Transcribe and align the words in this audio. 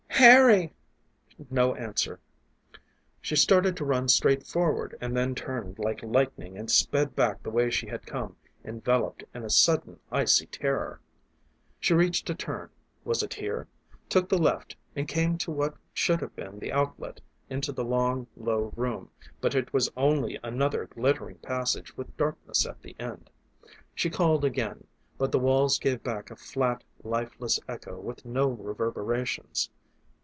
"Harry!" 0.21 0.71
No 1.49 1.73
answer. 1.73 2.19
She 3.21 3.35
started 3.35 3.75
to 3.77 3.85
run 3.85 4.07
straight 4.07 4.45
forward, 4.45 4.95
and 5.01 5.17
then 5.17 5.33
turned 5.33 5.79
like 5.79 6.03
lightning 6.03 6.59
and 6.59 6.69
sped 6.69 7.15
back 7.15 7.41
the 7.41 7.49
way 7.49 7.71
she 7.71 7.87
had 7.87 8.05
come, 8.05 8.35
enveloped 8.63 9.23
in 9.33 9.43
a 9.43 9.49
sudden 9.49 9.99
icy 10.11 10.45
terror. 10.45 10.99
She 11.79 11.95
reached 11.95 12.29
a 12.29 12.35
turn 12.35 12.69
was 13.03 13.23
it 13.23 13.33
here? 13.33 13.67
took 14.09 14.29
the 14.29 14.37
left 14.37 14.75
and 14.95 15.07
came 15.07 15.39
to 15.39 15.49
what 15.49 15.73
should 15.91 16.21
have 16.21 16.35
been 16.35 16.59
the 16.59 16.71
outlet 16.71 17.19
into 17.49 17.71
the 17.71 17.83
long, 17.85 18.27
low 18.37 18.71
room, 18.75 19.09
but 19.39 19.55
it 19.55 19.73
was 19.73 19.91
only 19.97 20.37
another 20.43 20.85
glittering 20.85 21.39
passage 21.39 21.97
with 21.97 22.15
darkness 22.15 22.63
at 22.67 22.79
the 22.83 22.95
end. 22.99 23.31
She 23.95 24.11
called 24.11 24.45
again, 24.45 24.83
but 25.17 25.31
the 25.31 25.39
walls 25.39 25.79
gave 25.79 26.03
back 26.03 26.29
a 26.29 26.35
flat, 26.35 26.83
lifeless 27.03 27.59
echo 27.67 27.99
with 27.99 28.23
no 28.23 28.47
reverberations. 28.49 29.71